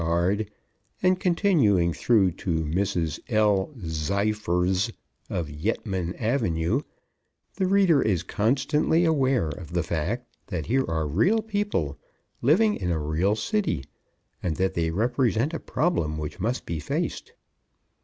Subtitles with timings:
[0.03, 0.47] Aagaard_
[1.03, 3.19] and continuing through to Mrs.
[3.29, 3.67] L.
[3.77, 4.91] Zyfers
[5.29, 6.83] of Yettman Ave.,
[7.57, 11.99] the reader is constantly aware of the fact that here are real people,
[12.41, 13.83] living in a real city,
[14.41, 17.33] and that they represent a problem which must be faced.